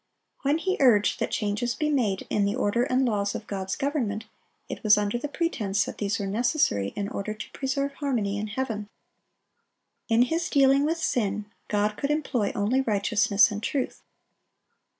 When 0.41 0.57
he 0.57 0.77
urged 0.79 1.19
that 1.19 1.29
changes 1.29 1.75
be 1.75 1.87
made 1.91 2.25
in 2.31 2.43
the 2.43 2.55
order 2.55 2.81
and 2.85 3.05
laws 3.05 3.35
of 3.35 3.45
God's 3.45 3.75
government, 3.75 4.25
it 4.67 4.81
was 4.81 4.97
under 4.97 5.19
the 5.19 5.27
pretense 5.27 5.83
that 5.83 5.99
these 5.99 6.17
were 6.17 6.25
necessary 6.25 6.87
in 6.95 7.07
order 7.07 7.35
to 7.35 7.51
preserve 7.51 7.93
harmony 7.93 8.39
in 8.39 8.47
heaven. 8.47 8.89
In 10.09 10.23
His 10.23 10.49
dealing 10.49 10.85
with 10.85 10.97
sin, 10.97 11.45
God 11.67 11.97
could 11.97 12.09
employ 12.09 12.51
only 12.55 12.81
righteousness 12.81 13.51
and 13.51 13.61
truth. 13.61 14.01